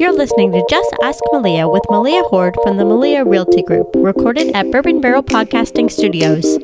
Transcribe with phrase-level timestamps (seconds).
[0.00, 4.50] You're listening to Just Ask Malia with Malia Horde from the Malia Realty Group, recorded
[4.56, 6.56] at Bourbon Barrel Podcasting Studios.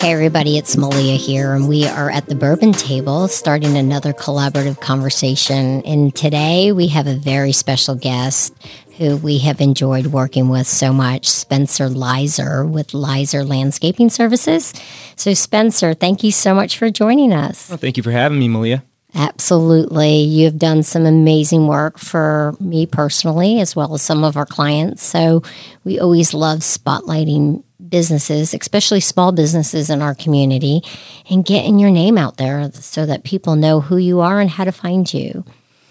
[0.00, 4.80] Hey, everybody, it's Malia here, and we are at the Bourbon Table starting another collaborative
[4.80, 5.82] conversation.
[5.82, 8.52] And today we have a very special guest
[8.98, 14.72] who we have enjoyed working with so much, Spencer Lizer with Lizer Landscaping Services.
[15.16, 17.68] So, Spencer, thank you so much for joining us.
[17.68, 18.84] Well, thank you for having me, Malia.
[19.14, 20.18] Absolutely.
[20.18, 25.02] You've done some amazing work for me personally, as well as some of our clients.
[25.02, 25.42] So,
[25.84, 30.82] we always love spotlighting businesses, especially small businesses in our community,
[31.30, 34.64] and getting your name out there so that people know who you are and how
[34.64, 35.44] to find you.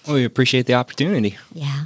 [0.06, 1.38] Well, we appreciate the opportunity.
[1.54, 1.86] Yeah.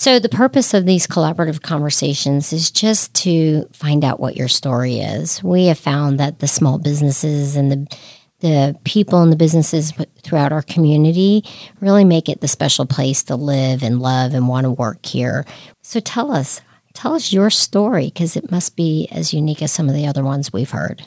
[0.00, 5.00] So, the purpose of these collaborative conversations is just to find out what your story
[5.00, 5.42] is.
[5.42, 7.96] We have found that the small businesses and the
[8.38, 11.42] the people and the businesses throughout our community
[11.80, 15.44] really make it the special place to live and love and want to work here.
[15.82, 16.60] So tell us,
[16.98, 20.24] Tell us your story because it must be as unique as some of the other
[20.24, 21.04] ones we've heard.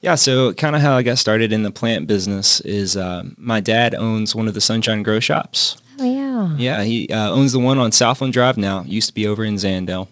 [0.00, 3.60] Yeah, so kind of how I got started in the plant business is uh, my
[3.60, 5.76] dad owns one of the Sunshine Grow Shops.
[6.56, 6.82] Yeah.
[6.82, 8.82] He uh, owns the one on Southland Drive now.
[8.82, 10.08] Used to be over in Zandale.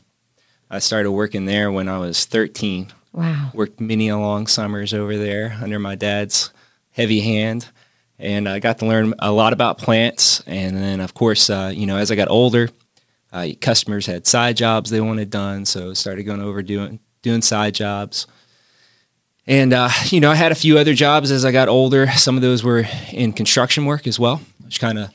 [0.70, 2.92] I started working there when I was 13.
[3.12, 3.50] Wow.
[3.54, 6.52] Worked many a long summers over there under my dad's
[6.92, 7.68] heavy hand.
[8.18, 10.42] And I got to learn a lot about plants.
[10.46, 12.68] And then, of course, uh, you know, as I got older,
[13.32, 17.74] uh, customers had side jobs they wanted done, so started going over doing doing side
[17.74, 18.26] jobs.
[19.46, 22.10] And uh, you know, I had a few other jobs as I got older.
[22.12, 25.10] Some of those were in construction work as well, which kind of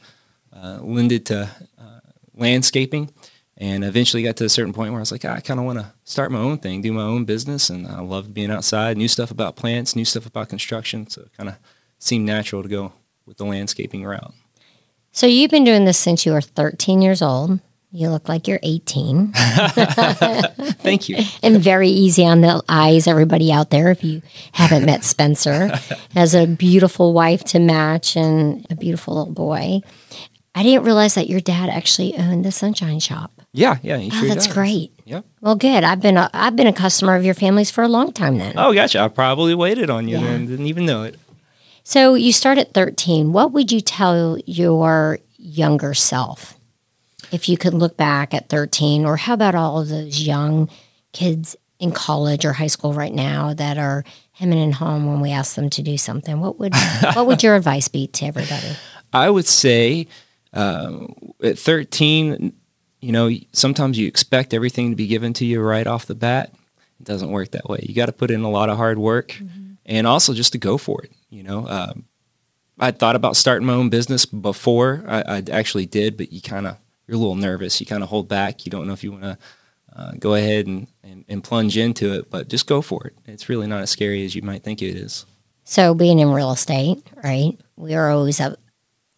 [0.56, 2.00] uh, it to uh,
[2.34, 3.12] landscaping.
[3.58, 5.66] And eventually got to a certain point where I was like, ah, I kind of
[5.66, 7.70] want to start my own thing, do my own business.
[7.70, 11.10] And I loved being outside, new stuff about plants, new stuff about construction.
[11.10, 11.56] So it kind of
[11.98, 12.92] seemed natural to go
[13.26, 14.34] with the landscaping route.
[15.14, 17.62] So you've been doing this since you were 13 years old.
[17.92, 19.32] You look like you're 18.
[19.34, 21.18] Thank you.
[21.42, 24.22] and very easy on the eyes, everybody out there, if you
[24.52, 25.68] haven't met Spencer.
[26.14, 29.80] Has a beautiful wife to match and a beautiful little boy.
[30.56, 33.32] I didn't realize that your dad actually owned the Sunshine Shop.
[33.52, 33.98] Yeah, yeah.
[33.98, 34.54] oh, sure that's does.
[34.54, 34.92] great.
[35.06, 35.26] Yep.
[35.42, 35.84] Well, good.
[35.84, 38.54] I've been a, I've been a customer of your family's for a long time then.
[38.58, 39.00] Oh, gotcha.
[39.00, 40.28] I probably waited on you yeah.
[40.28, 41.20] and didn't even know it.
[41.84, 43.34] So you start at 13.
[43.34, 46.56] What would you tell your younger self?
[47.32, 50.70] if you could look back at 13, or how about all of those young
[51.12, 55.32] kids in college or high school right now that are hemming and home when we
[55.32, 56.40] ask them to do something?
[56.40, 56.74] What would
[57.14, 58.76] what would your advice be to everybody?
[59.14, 60.08] I would say
[60.56, 61.08] uh,
[61.44, 62.54] at 13,
[63.02, 66.54] you know, sometimes you expect everything to be given to you right off the bat.
[67.00, 67.86] It doesn't work that way.
[67.88, 69.74] You got to put in a lot of hard work mm-hmm.
[69.86, 71.12] and also just to go for it.
[71.30, 72.06] You know, um,
[72.80, 76.68] I thought about starting my own business before I, I actually did, but you kind
[76.68, 76.78] of
[77.08, 77.80] you're a little nervous.
[77.80, 78.66] You kind of hold back.
[78.66, 79.38] You don't know if you want to
[79.96, 83.16] uh, go ahead and, and, and, plunge into it, but just go for it.
[83.28, 85.26] It's really not as scary as you might think it is.
[85.64, 88.60] So, being in real estate, right, we are always up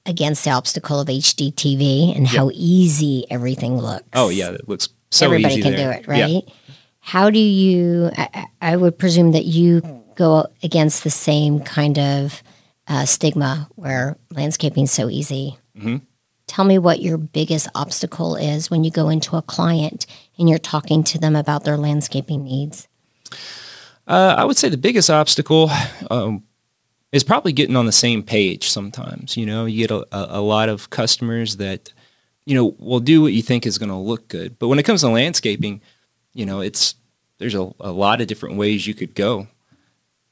[0.08, 4.06] against the obstacle of HGTV and how easy everything looks.
[4.14, 5.46] Oh, yeah, it looks so easy.
[5.46, 5.94] Everybody can there.
[5.94, 6.44] do it, right?
[6.46, 6.54] Yeah.
[7.00, 9.82] How do you, I, I, would presume that you
[10.16, 12.44] go against the same kind of
[12.88, 15.58] uh, stigma where landscaping is so easy.
[15.78, 15.98] Mm-hmm.
[16.48, 20.06] Tell me what your biggest obstacle is when you go into a client
[20.38, 22.88] and you're talking to them about their landscaping needs.
[24.08, 25.70] Uh, I would say the biggest obstacle
[26.10, 26.44] um,
[27.12, 29.38] is probably getting on the same page sometimes.
[29.38, 31.94] You know, you get a, a lot of customers that,
[32.46, 34.60] you know, will do what you think is going to look good.
[34.60, 35.82] But when it comes to landscaping,
[36.34, 36.96] you know, it's
[37.38, 39.48] there's a, a lot of different ways you could go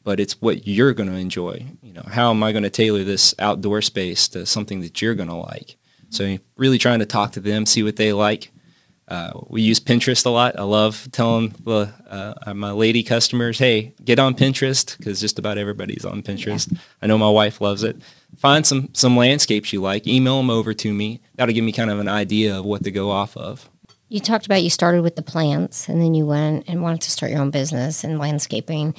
[0.05, 1.65] but it's what you're going to enjoy.
[1.81, 5.15] You know, how am I going to tailor this outdoor space to something that you're
[5.15, 5.75] going to like?
[6.11, 8.51] So really trying to talk to them, see what they like.
[9.07, 10.57] Uh, we use Pinterest a lot.
[10.57, 15.57] I love telling the, uh, my lady customers, "Hey, get on Pinterest because just about
[15.57, 16.79] everybody's on Pinterest." Yeah.
[17.03, 17.97] I know my wife loves it.
[18.37, 21.21] Find some some landscapes you like, email them over to me.
[21.35, 23.69] That'll give me kind of an idea of what to go off of.
[24.09, 27.11] You talked about you started with the plants, and then you went and wanted to
[27.11, 28.95] start your own business in landscaping.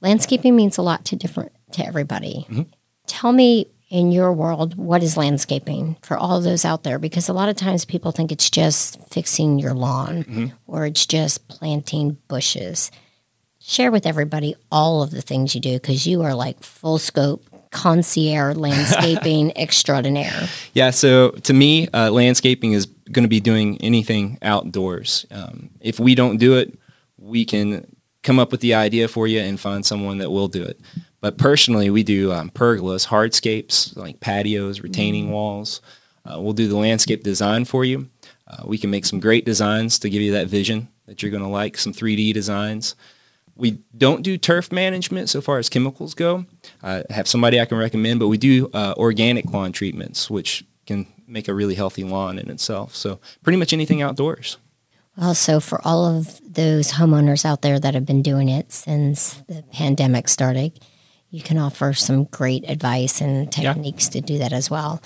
[0.00, 2.46] Landscaping means a lot to different to everybody.
[2.50, 2.62] Mm-hmm.
[3.06, 6.98] Tell me in your world, what is landscaping for all those out there?
[6.98, 10.46] Because a lot of times people think it's just fixing your lawn mm-hmm.
[10.66, 12.90] or it's just planting bushes.
[13.60, 17.44] Share with everybody all of the things you do because you are like full scope
[17.70, 20.48] concierge landscaping extraordinaire.
[20.72, 25.24] Yeah, so to me, uh, landscaping is going to be doing anything outdoors.
[25.30, 26.76] Um, if we don't do it,
[27.16, 27.86] we can
[28.24, 30.80] come up with the idea for you and find someone that will do it.
[31.24, 35.80] But personally, we do um, pergolas, hardscapes, like patios, retaining walls.
[36.26, 38.10] Uh, we'll do the landscape design for you.
[38.46, 41.42] Uh, we can make some great designs to give you that vision that you're going
[41.42, 42.94] to like, some 3D designs.
[43.56, 46.44] We don't do turf management so far as chemicals go.
[46.82, 51.06] I have somebody I can recommend, but we do uh, organic lawn treatments, which can
[51.26, 52.94] make a really healthy lawn in itself.
[52.94, 54.58] So pretty much anything outdoors.
[55.18, 59.62] Also, for all of those homeowners out there that have been doing it since the
[59.72, 60.78] pandemic started,
[61.34, 64.20] you can offer some great advice and techniques yeah.
[64.20, 65.02] to do that as well.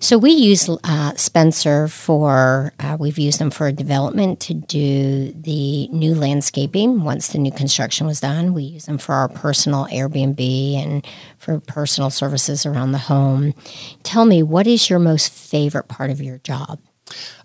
[0.00, 5.86] So we use uh, Spencer for uh, we've used them for development to do the
[5.88, 7.04] new landscaping.
[7.04, 11.06] Once the new construction was done, we use them for our personal Airbnb and
[11.38, 13.54] for personal services around the home.
[14.02, 16.80] Tell me, what is your most favorite part of your job?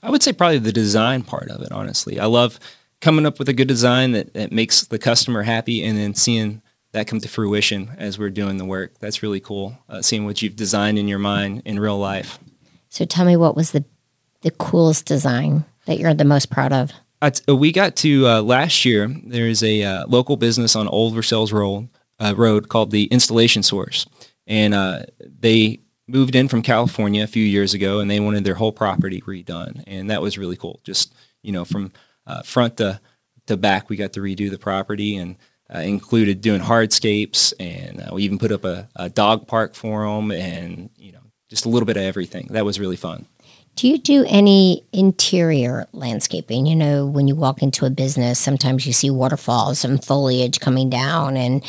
[0.02, 1.72] I would say probably the design part of it.
[1.72, 2.60] Honestly, I love
[3.00, 6.64] coming up with a good design that, that makes the customer happy, and then seeing
[6.94, 8.98] that come to fruition as we're doing the work.
[9.00, 9.78] That's really cool.
[9.90, 12.40] Uh, seeing what you've designed in your mind in real life.
[12.90, 13.84] So tell me what was the
[14.42, 16.92] the coolest design that you're the most proud of?
[17.22, 19.08] Uh, we got to uh, last year.
[19.26, 21.88] There's a uh, local business on Old Versailles Road,
[22.20, 24.06] uh, Road called the Installation Source,
[24.46, 28.56] and uh, they moved in from California a few years ago, and they wanted their
[28.56, 30.82] whole property redone, and that was really cool.
[30.84, 31.94] Just you know, from
[32.44, 33.00] front to
[33.48, 35.38] to back, we got to redo the property and
[35.74, 40.06] uh, included doing hardscapes, and uh, we even put up a, a, dog park for
[40.06, 42.48] them, and you know, just a little bit of everything.
[42.52, 43.26] That was really fun.
[43.76, 46.68] Do you do any interior landscaping?
[46.68, 50.90] You know, when you walk into a business, sometimes you see waterfalls and foliage coming
[50.90, 51.64] down, and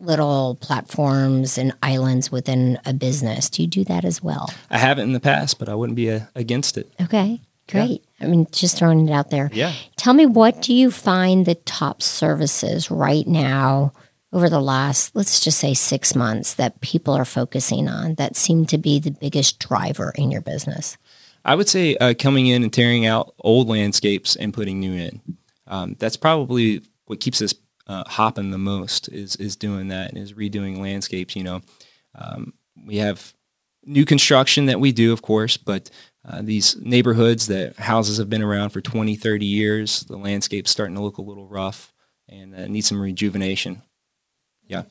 [0.00, 3.50] little platforms and islands within a business.
[3.50, 4.50] Do you do that as well?
[4.70, 6.90] I haven't in the past, but I wouldn't be a, uh, against it.
[7.00, 7.40] Okay.
[7.70, 8.04] Great.
[8.18, 8.26] Yeah.
[8.26, 9.50] I mean, just throwing it out there.
[9.52, 9.72] Yeah.
[9.96, 13.92] Tell me, what do you find the top services right now
[14.32, 18.66] over the last, let's just say six months, that people are focusing on that seem
[18.66, 20.96] to be the biggest driver in your business?
[21.44, 25.20] I would say uh, coming in and tearing out old landscapes and putting new in.
[25.66, 27.54] Um, that's probably what keeps us
[27.86, 31.34] uh, hopping the most is is doing that and is redoing landscapes.
[31.34, 31.60] You know,
[32.14, 32.52] um,
[32.86, 33.34] we have
[33.84, 35.90] new construction that we do, of course, but
[36.24, 40.94] uh, these neighborhoods that houses have been around for 20, 30 years, the landscape's starting
[40.96, 41.94] to look a little rough
[42.28, 43.82] and uh, need some rejuvenation.
[44.66, 44.82] Yeah.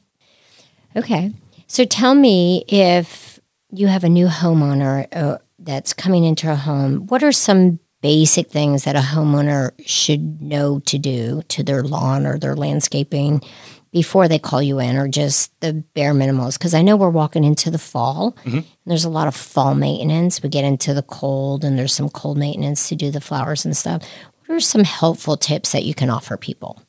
[0.95, 1.31] Okay.
[1.67, 3.39] So tell me if
[3.71, 8.49] you have a new homeowner uh, that's coming into a home, what are some basic
[8.49, 13.41] things that a homeowner should know to do to their lawn or their landscaping
[13.91, 16.57] before they call you in or just the bare minimals?
[16.57, 18.57] Because I know we're walking into the fall mm-hmm.
[18.57, 20.41] and there's a lot of fall maintenance.
[20.41, 23.75] We get into the cold and there's some cold maintenance to do the flowers and
[23.75, 24.03] stuff.
[24.45, 26.81] What are some helpful tips that you can offer people?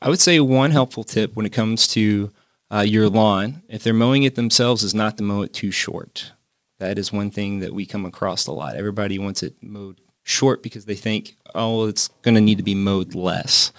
[0.00, 2.30] I would say one helpful tip when it comes to
[2.70, 6.32] uh, your lawn, if they're mowing it themselves, is not to mow it too short.
[6.78, 8.76] That is one thing that we come across a lot.
[8.76, 12.74] Everybody wants it mowed short because they think, oh, it's going to need to be
[12.74, 13.72] mowed less.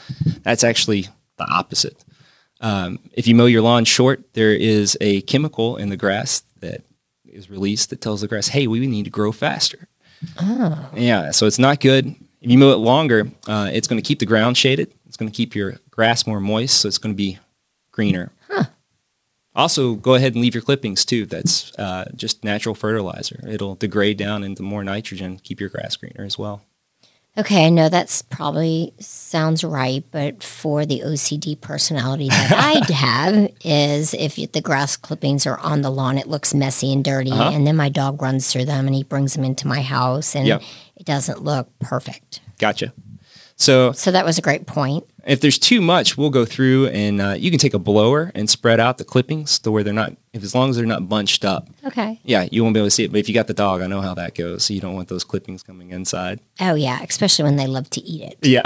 [0.43, 2.04] That's actually the opposite.
[2.61, 6.83] Um, if you mow your lawn short, there is a chemical in the grass that
[7.25, 9.87] is released that tells the grass, hey, we need to grow faster.
[10.39, 10.89] Oh.
[10.95, 12.15] Yeah, so it's not good.
[12.41, 14.93] If you mow it longer, uh, it's going to keep the ground shaded.
[15.07, 17.39] It's going to keep your grass more moist, so it's going to be
[17.91, 18.31] greener.
[18.49, 18.65] Huh.
[19.53, 21.25] Also, go ahead and leave your clippings too.
[21.25, 23.39] That's uh, just natural fertilizer.
[23.47, 26.61] It'll degrade down into more nitrogen, keep your grass greener as well.
[27.37, 33.51] Okay, I know that's probably sounds right, but for the OCD personality that I have,
[33.63, 37.51] is if the grass clippings are on the lawn, it looks messy and dirty, uh-huh.
[37.53, 40.47] and then my dog runs through them and he brings them into my house, and
[40.47, 40.61] yep.
[40.95, 42.39] it doesn't look perfect.
[42.57, 42.93] Gotcha.
[43.57, 45.05] So, so that was a great point.
[45.25, 48.47] If there's too much, we'll go through and uh, you can take a blower and
[48.49, 51.43] spread out the clippings to where they're not, if as long as they're not bunched
[51.43, 51.67] up.
[51.83, 52.19] Okay.
[52.23, 53.11] Yeah, you won't be able to see it.
[53.11, 54.65] But if you got the dog, I know how that goes.
[54.65, 56.39] So you don't want those clippings coming inside.
[56.61, 58.37] Oh yeah, especially when they love to eat it.
[58.41, 58.61] Yeah.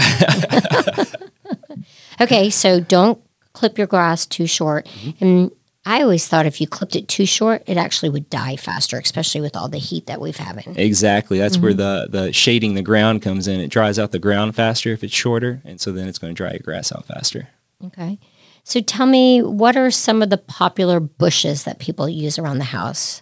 [2.21, 3.21] okay, so don't
[3.53, 5.23] clip your grass too short, mm-hmm.
[5.23, 5.51] and
[5.85, 9.41] I always thought if you clipped it too short, it actually would die faster, especially
[9.41, 10.77] with all the heat that we've having.
[10.77, 11.39] Exactly.
[11.39, 11.63] That's mm-hmm.
[11.63, 13.59] where the the shading the ground comes in.
[13.59, 16.37] It dries out the ground faster if it's shorter, and so then it's going to
[16.37, 17.49] dry your grass out faster.
[17.85, 18.19] Okay.
[18.65, 22.65] So tell me, what are some of the popular bushes that people use around the
[22.65, 23.21] house?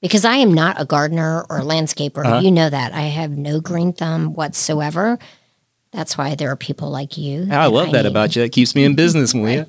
[0.00, 2.24] Because I am not a gardener or a landscaper.
[2.24, 2.40] Uh-huh.
[2.40, 2.92] You know that.
[2.92, 5.18] I have no green thumb whatsoever.
[5.92, 7.48] That's why there are people like you.
[7.50, 8.10] I love I that need.
[8.10, 8.42] about you.
[8.42, 9.68] That keeps me in business, Malia.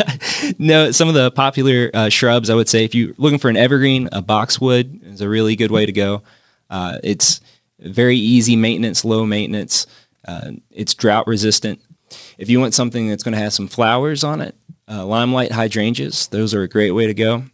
[0.58, 3.56] no, some of the popular uh, shrubs, I would say, if you're looking for an
[3.56, 6.22] evergreen, a boxwood is a really good way to go.
[6.68, 7.40] Uh, it's
[7.78, 9.86] very easy maintenance, low maintenance.
[10.26, 11.80] Uh, it's drought resistant.
[12.36, 14.56] If you want something that's going to have some flowers on it,
[14.88, 16.26] uh, limelight hydrangeas.
[16.28, 17.44] Those are a great way to go.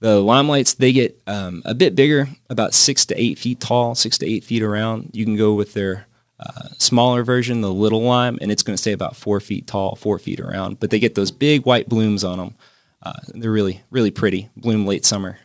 [0.00, 4.18] The limelights they get um, a bit bigger, about six to eight feet tall, six
[4.18, 5.10] to eight feet around.
[5.14, 6.06] You can go with their
[6.44, 9.96] uh, smaller version, the little lime, and it's going to stay about four feet tall,
[9.96, 10.80] four feet around.
[10.80, 12.54] But they get those big white blooms on them.
[13.02, 14.48] Uh, they're really, really pretty.
[14.56, 15.38] Bloom late summer.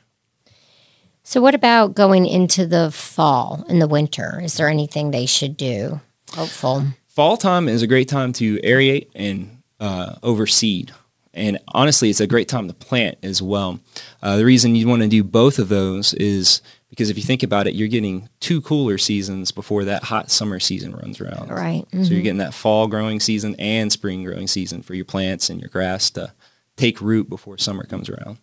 [1.24, 4.40] So, what about going into the fall and the winter?
[4.42, 6.02] Is there anything they should do?
[6.32, 6.84] Hopeful.
[7.08, 10.92] Fall time is a great time to aerate and uh, overseed.
[11.34, 13.80] And honestly, it's a great time to plant as well.
[14.22, 17.44] Uh, the reason you want to do both of those is because if you think
[17.44, 21.50] about it, you're getting two cooler seasons before that hot summer season runs around.
[21.50, 21.86] Right.
[21.88, 22.04] Mm-hmm.
[22.04, 25.60] So you're getting that fall growing season and spring growing season for your plants and
[25.60, 26.34] your grass to
[26.78, 28.40] take root before summer comes around.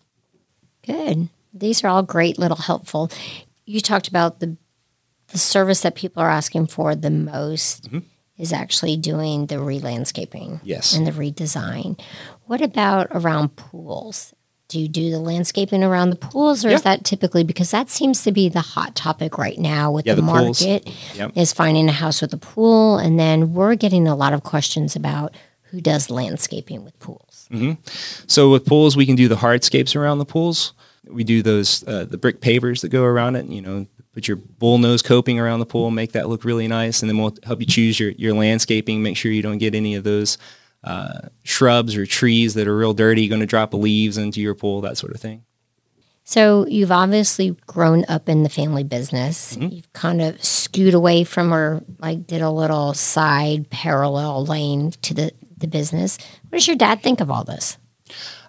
[0.86, 1.28] Good.
[1.52, 3.10] These are all great little helpful.
[3.64, 4.56] You talked about the
[5.28, 7.98] the service that people are asking for the most mm-hmm.
[8.38, 10.94] is actually doing the re-landscaping yes.
[10.94, 12.00] and the redesign.
[12.44, 14.32] What about around pools?
[14.68, 18.25] Do you do the landscaping around the pools, or is that typically because that seems
[18.25, 21.30] to be the hot topic right now with yeah, the, the market yep.
[21.37, 24.96] is finding a house with a pool, and then we're getting a lot of questions
[24.96, 25.35] about
[25.70, 27.49] who does landscaping with pools.
[27.52, 27.75] Mm-hmm.
[28.26, 30.73] So with pools, we can do the hardscapes around the pools.
[31.06, 33.46] We do those uh, the brick pavers that go around it.
[33.46, 37.08] You know, put your bullnose coping around the pool, make that look really nice, and
[37.08, 39.02] then we'll help you choose your your landscaping.
[39.02, 40.38] Make sure you don't get any of those
[40.87, 44.81] uh, shrubs or trees that are real dirty, going to drop leaves into your pool,
[44.83, 45.45] that sort of thing.
[46.25, 49.57] So you've obviously grown up in the family business.
[49.57, 49.75] Mm-hmm.
[49.75, 55.14] You've kind of skewed away from or like did a little side parallel lane to
[55.14, 56.19] the, the business.
[56.49, 57.78] What does your dad think of all this?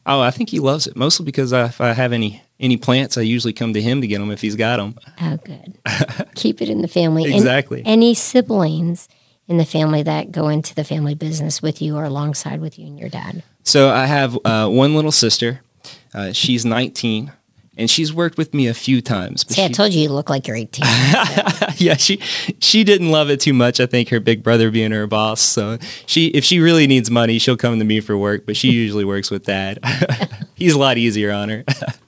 [0.08, 3.22] Oh, I think he loves it mostly because if I have any any plants, I
[3.22, 4.96] usually come to him to get them if he's got them.
[5.22, 5.77] Oh, good.
[6.36, 7.32] Keep it in the family.
[7.32, 7.79] exactly.
[7.79, 9.08] And any siblings
[9.47, 12.87] in the family that go into the family business with you or alongside with you
[12.87, 13.43] and your dad?
[13.63, 15.61] So I have uh, one little sister.
[16.13, 17.31] Uh, she's 19
[17.77, 19.45] and she's worked with me a few times.
[19.47, 20.83] See, she, I told you you look like you're 18.
[21.77, 22.17] yeah, she
[22.59, 23.79] she didn't love it too much.
[23.79, 25.41] I think her big brother being her boss.
[25.41, 28.45] So she, if she really needs money, she'll come to me for work.
[28.45, 29.79] But she usually works with dad.
[30.55, 31.63] He's a lot easier on her.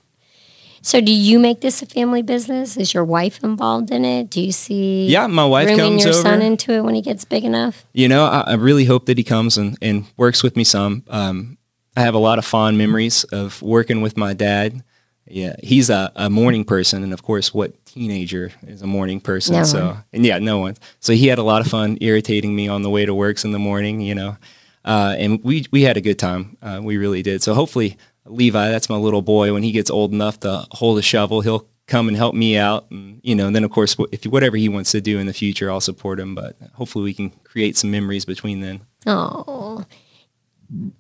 [0.82, 2.78] So, do you make this a family business?
[2.78, 4.30] Is your wife involved in it?
[4.30, 5.08] Do you see?
[5.08, 6.22] Yeah, my wife comes your over.
[6.22, 7.86] son into it when he gets big enough.
[7.94, 11.04] You know, I, I really hope that he comes and, and works with me some.
[11.10, 11.58] Um,
[11.98, 14.84] I have a lot of fond memories of working with my dad.
[15.28, 19.56] Yeah, he's a, a morning person, and of course, what teenager is a morning person?
[19.56, 20.04] No so, one.
[20.12, 20.76] and yeah, no one.
[21.02, 23.52] So he had a lot of fun irritating me on the way to works in
[23.52, 24.02] the morning.
[24.02, 24.38] You know,
[24.86, 26.58] uh, and we we had a good time.
[26.62, 27.44] Uh, we really did.
[27.44, 27.98] So hopefully,
[28.30, 29.54] Levi, that's my little boy.
[29.54, 32.90] When he gets old enough to hold a shovel, he'll come and help me out.
[32.92, 35.34] And, you know, and then of course, if whatever he wants to do in the
[35.34, 36.36] future, I'll support him.
[36.36, 38.82] But hopefully we can create some memories between then.
[39.06, 39.86] Oh,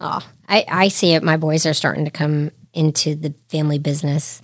[0.01, 1.23] oh, I, I see it.
[1.23, 4.41] My boys are starting to come into the family business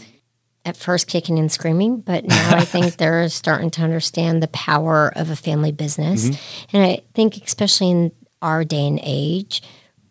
[0.65, 5.11] at first kicking and screaming, but now I think they're starting to understand the power
[5.15, 6.29] of a family business.
[6.29, 6.77] Mm-hmm.
[6.77, 8.11] And I think, especially in
[8.41, 9.61] our day and age,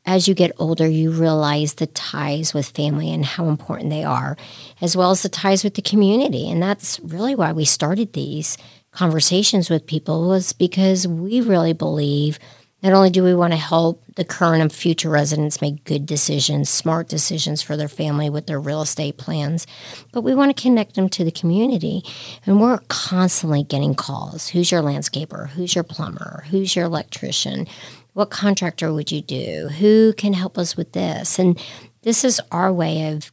[0.06, 4.36] as you get older, you realize the ties with family and how important they are,
[4.80, 6.50] as well as the ties with the community.
[6.50, 8.58] And that's really why we started these
[8.90, 12.38] conversations with people was because we really believe
[12.82, 16.68] not only do we want to help the current and future residents make good decisions,
[16.68, 19.66] smart decisions for their family with their real estate plans,
[20.12, 22.02] but we want to connect them to the community.
[22.44, 24.48] And we're constantly getting calls.
[24.48, 25.48] Who's your landscaper?
[25.48, 26.44] Who's your plumber?
[26.50, 27.66] Who's your electrician?
[28.14, 29.68] What contractor would you do?
[29.68, 31.38] Who can help us with this?
[31.38, 31.60] And
[32.02, 33.32] this is our way of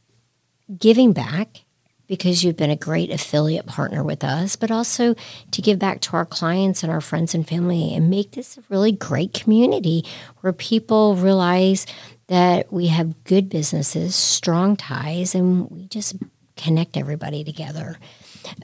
[0.78, 1.64] giving back
[2.08, 5.14] because you've been a great affiliate partner with us, but also
[5.50, 8.62] to give back to our clients and our friends and family and make this a
[8.68, 10.04] really great community
[10.40, 11.86] where people realize
[12.26, 16.16] that we have good businesses, strong ties, and we just
[16.56, 17.98] connect everybody together.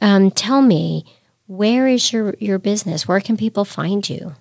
[0.02, 1.04] Um, tell me,
[1.46, 3.08] where is your, your business?
[3.08, 4.34] Where can people find you?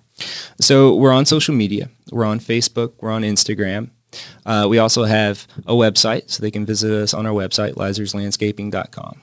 [0.60, 1.90] So we're on social media.
[2.10, 2.92] We're on Facebook.
[3.00, 3.90] We're on Instagram.
[4.46, 9.20] Uh, we also have a website, so they can visit us on our website, lizerslandscaping.com.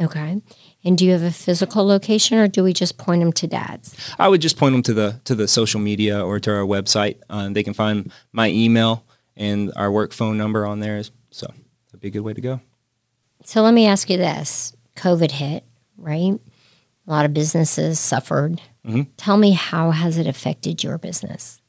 [0.00, 0.40] Okay.
[0.84, 3.96] And do you have a physical location, or do we just point them to Dad's?
[4.18, 7.16] I would just point them to the to the social media or to our website.
[7.28, 9.04] Um, they can find my email
[9.36, 11.02] and our work phone number on there.
[11.30, 11.46] So
[11.88, 12.60] that'd be a good way to go.
[13.44, 15.64] So let me ask you this: COVID hit,
[15.96, 16.38] right?
[17.06, 18.60] A lot of businesses suffered.
[18.88, 19.02] Mm-hmm.
[19.18, 21.60] Tell me, how has it affected your business?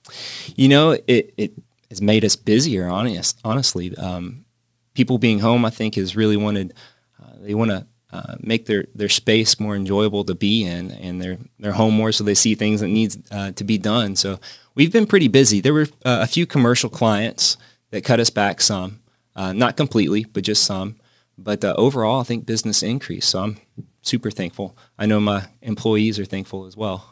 [0.55, 1.53] You know, it, it
[1.89, 2.88] has made us busier.
[2.88, 4.45] Honest, honestly, um,
[4.93, 6.73] people being home, I think, has really wanted.
[7.21, 11.21] Uh, they want to uh, make their, their space more enjoyable to be in, and
[11.21, 14.15] their their home more, so they see things that needs uh, to be done.
[14.15, 14.39] So
[14.75, 15.59] we've been pretty busy.
[15.59, 17.57] There were uh, a few commercial clients
[17.91, 19.01] that cut us back some,
[19.35, 20.95] uh, not completely, but just some.
[21.38, 23.29] But uh, overall, I think business increased.
[23.29, 23.57] So I'm
[24.01, 24.77] super thankful.
[24.97, 27.05] I know my employees are thankful as well.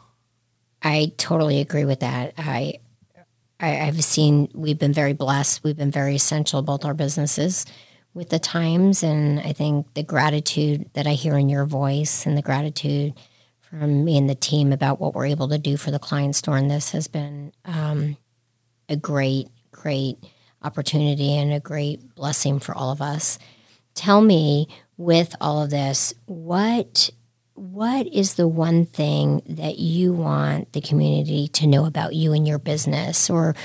[0.82, 2.34] I totally agree with that.
[2.38, 2.80] I,
[3.60, 5.64] I have seen we've been very blessed.
[5.64, 7.66] We've been very essential, both our businesses
[8.14, 12.36] with the times, and I think the gratitude that I hear in your voice and
[12.36, 13.14] the gratitude
[13.60, 16.68] from me and the team about what we're able to do for the clients during
[16.68, 18.16] this has been um,
[18.88, 20.18] a great, great
[20.62, 23.38] opportunity and a great blessing for all of us.
[23.98, 27.10] Tell me, with all of this, what
[27.54, 32.46] what is the one thing that you want the community to know about you and
[32.46, 33.56] your business or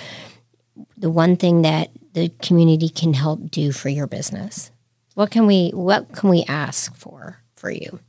[0.97, 4.71] the one thing that the community can help do for your business
[5.13, 7.99] what can we what can we ask for for you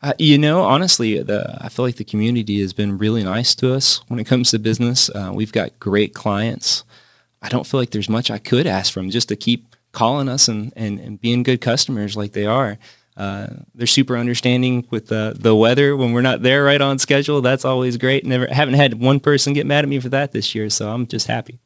[0.00, 3.74] uh, you know, honestly, the, I feel like the community has been really nice to
[3.74, 5.10] us when it comes to business.
[5.10, 6.84] Uh, we've got great clients.
[7.42, 10.48] I don't feel like there's much I could ask from just to keep calling us
[10.48, 12.78] and, and, and being good customers like they are.
[13.16, 17.40] Uh, they're super understanding with the the weather when we're not there right on schedule.
[17.40, 18.24] That's always great.
[18.24, 21.04] Never haven't had one person get mad at me for that this year, so I'm
[21.04, 21.58] just happy.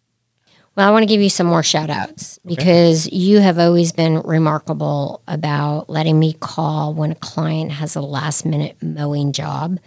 [0.74, 2.56] Well, I want to give you some more shout outs okay.
[2.56, 8.00] because you have always been remarkable about letting me call when a client has a
[8.00, 9.78] last minute mowing job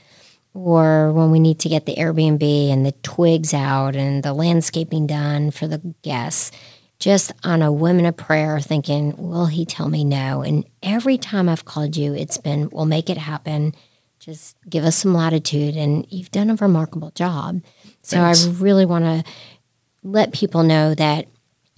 [0.53, 5.07] or when we need to get the Airbnb and the twigs out and the landscaping
[5.07, 6.51] done for the guests
[6.99, 10.41] just on a women of prayer thinking, will he tell me no?
[10.41, 13.75] And every time I've called you, it's been, we'll make it happen.
[14.19, 15.75] Just give us some latitude.
[15.75, 17.61] And you've done a remarkable job.
[18.01, 18.45] So Thanks.
[18.45, 19.31] I really want to
[20.03, 21.27] let people know that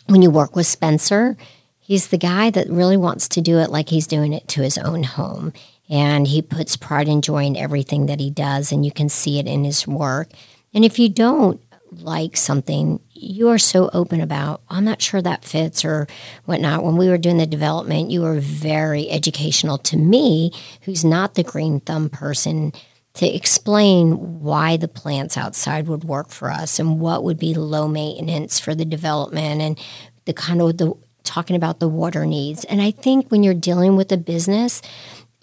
[0.05, 1.35] when you work with Spencer,
[1.79, 4.77] he's the guy that really wants to do it like he's doing it to his
[4.77, 5.53] own home.
[5.89, 9.39] And he puts pride and joy in everything that he does, and you can see
[9.39, 10.29] it in his work.
[10.73, 15.45] And if you don't like something, you are so open about, I'm not sure that
[15.45, 16.07] fits or
[16.45, 16.83] whatnot.
[16.83, 21.43] When we were doing the development, you were very educational to me, who's not the
[21.43, 22.73] green thumb person,
[23.15, 27.87] to explain why the plants outside would work for us and what would be low
[27.87, 29.79] maintenance for the development and
[30.25, 32.63] the kind of the talking about the water needs.
[32.65, 34.81] And I think when you're dealing with a business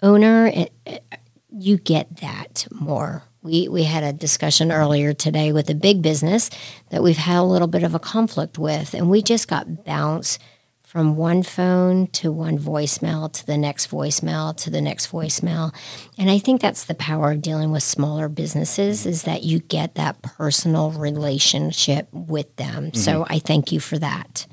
[0.01, 1.03] owner, it, it,
[1.51, 6.49] you get that more we, we had a discussion earlier today with a big business
[6.89, 10.41] that we've had a little bit of a conflict with, and we just got bounced
[10.81, 15.75] from one phone to one voicemail to the next voicemail to the next voicemail.
[16.17, 19.95] And I think that's the power of dealing with smaller businesses is that you get
[19.95, 22.85] that personal relationship with them.
[22.85, 22.97] Mm-hmm.
[22.97, 24.47] So I thank you for that.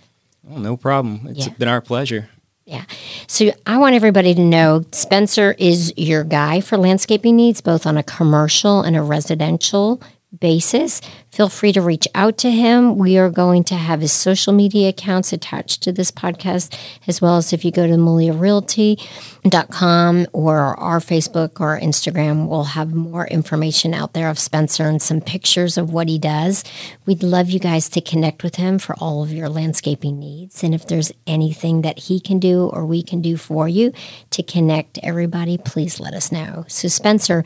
[0.51, 1.29] Oh, no problem.
[1.29, 1.55] It's yeah.
[1.55, 2.29] been our pleasure.
[2.73, 2.87] Yeah.
[3.27, 7.99] So I want everybody to know Spencer is your guy for landscaping needs, both on
[7.99, 10.01] a commercial and a residential
[10.39, 11.01] basis
[11.33, 12.99] feel free to reach out to him.
[12.99, 17.39] We are going to have his social media accounts attached to this podcast, as well
[17.39, 23.95] as if you go to maliarealty.com or our Facebook or Instagram, we'll have more information
[23.95, 26.65] out there of Spencer and some pictures of what he does.
[27.07, 30.63] We'd love you guys to connect with him for all of your landscaping needs.
[30.63, 33.95] And if there's anything that he can do or we can do for you
[34.31, 36.67] to connect everybody, please let us know.
[36.69, 37.43] So, Spencer,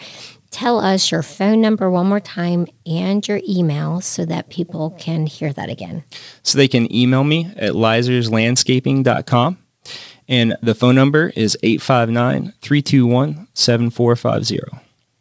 [0.56, 5.26] tell us your phone number one more time and your email so that people can
[5.26, 6.02] hear that again.
[6.42, 9.58] So they can email me at lizerslandscaping.com.
[10.28, 14.60] And the phone number is 859 321 7450.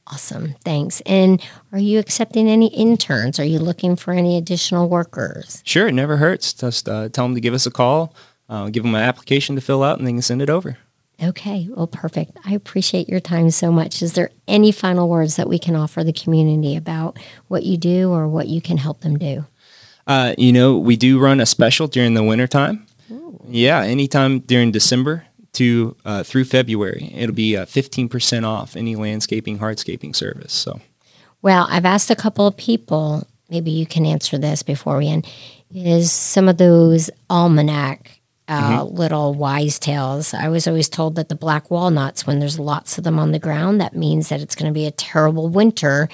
[0.08, 0.56] Awesome.
[0.64, 1.02] Thanks.
[1.02, 1.44] And
[1.74, 3.38] are you accepting any interns?
[3.38, 5.62] Are you looking for any additional workers?
[5.66, 5.88] Sure.
[5.88, 6.54] It never hurts.
[6.54, 8.16] Just uh, tell them to give us a call,
[8.48, 10.78] uh, give them an application to fill out, and they can send it over.
[11.24, 12.38] Okay, well, perfect.
[12.46, 14.02] I appreciate your time so much.
[14.02, 18.12] Is there any final words that we can offer the community about what you do
[18.12, 19.46] or what you can help them do?
[20.08, 22.86] Uh, you know, we do run a special during the wintertime.
[23.10, 23.40] Ooh.
[23.48, 25.26] Yeah, anytime during December
[25.56, 27.12] to uh, through February.
[27.16, 30.54] It'll be uh, 15% off any landscaping, hardscaping service.
[30.54, 30.80] So,
[31.42, 35.28] well, I've asked a couple of people, maybe you can answer this before we end,
[35.74, 38.15] is some of those almanac
[38.48, 38.96] uh, mm-hmm.
[38.96, 40.34] little wise tales.
[40.34, 43.40] I was always told that the black walnuts, when there's lots of them on the
[43.40, 46.08] ground, that means that it's going to be a terrible winter.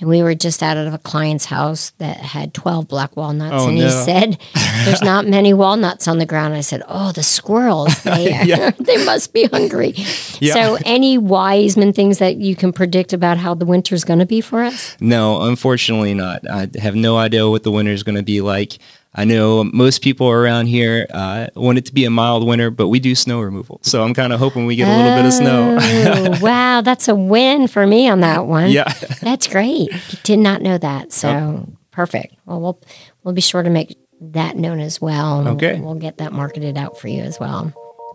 [0.00, 3.54] And we were just out of a client's house that had 12 black walnuts.
[3.56, 3.84] Oh, and no.
[3.84, 4.38] he said,
[4.84, 6.54] There's not many walnuts on the ground.
[6.54, 9.94] I said, Oh, the squirrels, they, they must be hungry.
[10.40, 10.54] Yeah.
[10.54, 14.26] So, any Wiseman things that you can predict about how the winter is going to
[14.26, 14.96] be for us?
[15.00, 16.48] No, unfortunately not.
[16.50, 18.78] I have no idea what the winter is going to be like.
[19.18, 22.86] I know most people around here uh, want it to be a mild winter, but
[22.86, 23.80] we do snow removal.
[23.82, 25.76] So I'm kind of hoping we get a little bit of snow.
[25.80, 28.70] Oh, wow, that's a win for me on that one.
[28.70, 28.84] Yeah.
[29.20, 29.90] that's great.
[30.22, 31.12] Did not know that.
[31.12, 32.36] So perfect.
[32.46, 32.80] Well, we'll
[33.24, 35.48] we'll be sure to make that known as well.
[35.48, 35.80] Okay.
[35.80, 37.72] We'll get that marketed out for you as well.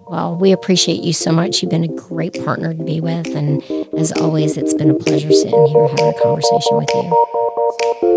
[0.08, 1.62] Well, we appreciate you so much.
[1.62, 3.28] You've been a great partner to be with.
[3.28, 3.62] And
[3.98, 8.13] as always, it's been a pleasure sitting here having a conversation with you.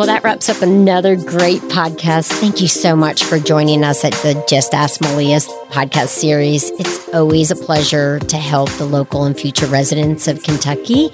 [0.00, 2.32] Well, that wraps up another great podcast.
[2.40, 6.70] Thank you so much for joining us at the Just Ask Malia's podcast series.
[6.70, 11.10] It's always a pleasure to help the local and future residents of Kentucky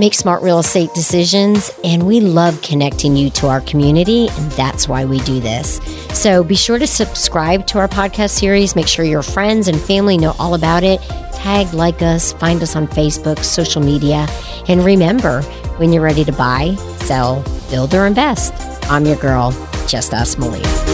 [0.00, 1.70] make smart real estate decisions.
[1.84, 4.28] And we love connecting you to our community.
[4.28, 5.76] And that's why we do this.
[6.12, 8.74] So be sure to subscribe to our podcast series.
[8.74, 11.00] Make sure your friends and family know all about it.
[11.34, 14.26] Tag, like us, find us on Facebook, social media.
[14.66, 15.42] And remember,
[15.78, 18.52] when you're ready to buy, sell, build, or invest,
[18.90, 19.50] I'm your girl,
[19.86, 20.93] Just Ask Malia.